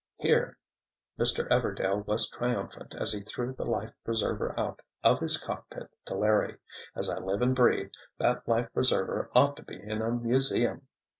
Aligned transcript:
"Here!" 0.17 0.57
Mr. 1.19 1.47
Everdail 1.49 2.03
was 2.07 2.27
triumphant 2.27 2.95
as 2.95 3.13
he 3.13 3.21
threw 3.21 3.53
the 3.53 3.65
life 3.65 3.93
preserver 4.03 4.59
out 4.59 4.81
of 5.03 5.19
his 5.19 5.37
cockpit 5.37 5.91
to 6.05 6.15
Larry. 6.15 6.57
"As 6.95 7.07
I 7.07 7.19
live 7.19 7.43
and 7.43 7.55
breathe, 7.55 7.91
that 8.17 8.47
life 8.47 8.73
preserver 8.73 9.29
ought 9.35 9.57
to 9.57 9.63
be 9.63 9.79
in 9.79 10.01
a 10.01 10.09
museum!" 10.09 10.87